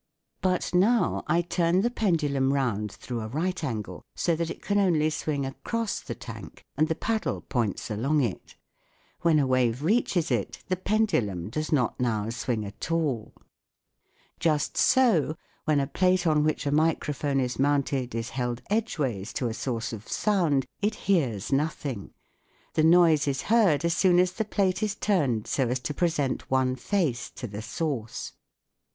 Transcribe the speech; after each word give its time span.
But 0.41 0.73
now 0.73 1.23
I 1.27 1.43
turn 1.43 1.83
SOUND 1.83 1.83
IN 1.83 1.83
WAR 1.83 1.83
175 1.83 1.83
Bi_ 1.83 1.83
Djreciional 1.83 1.83
Hydrophone 1.83 1.83
the 1.83 1.91
pendulum 1.91 2.53
round 2.53 2.91
through 2.91 3.21
a 3.21 3.27
right 3.27 3.63
angle 3.63 4.03
so 4.15 4.35
that 4.35 4.49
it 4.49 4.61
can 4.63 4.79
only 4.79 5.09
swing 5.11 5.45
across 5.45 5.99
the 5.99 6.15
tank 6.15 6.65
and 6.75 6.87
the 6.87 6.95
paddle 6.95 7.41
points 7.41 7.91
along 7.91 8.21
it. 8.23 8.55
When 9.21 9.37
a 9.37 9.45
wave 9.45 9.83
reaches 9.83 10.31
it, 10.31 10.63
the 10.69 10.75
pendulum 10.75 11.51
does 11.51 11.71
not 11.71 11.99
now 11.99 12.31
swing 12.31 12.65
at 12.65 12.91
all. 12.91 13.31
Just 14.39 14.75
so 14.75 15.35
when 15.65 15.79
a 15.79 15.85
plate 15.85 16.25
on 16.25 16.43
which 16.43 16.65
a 16.65 16.71
microphone 16.71 17.39
is 17.39 17.59
mounted 17.59 18.15
is 18.15 18.29
held 18.29 18.63
edgeways 18.71 19.31
to 19.33 19.49
a 19.49 19.53
source 19.53 19.93
of 19.93 20.07
sound, 20.07 20.65
it 20.81 20.95
hears 20.95 21.51
no 21.53 21.67
thing; 21.67 22.11
the 22.73 22.83
noise 22.83 23.27
is 23.27 23.43
heard 23.43 23.85
as 23.85 23.95
soon 23.95 24.17
as 24.17 24.31
the 24.31 24.45
plate 24.45 24.81
is 24.81 24.95
turned 24.95 25.45
so 25.45 25.67
as 25.69 25.79
to 25.81 25.93
present 25.93 26.49
one 26.49 26.75
face 26.75 27.29
to 27.29 27.45
the 27.45 27.61
source. 27.61 28.33